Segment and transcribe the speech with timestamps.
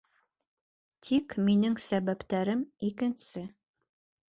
[1.09, 3.51] Тик минең сәбәптәрем икенсе.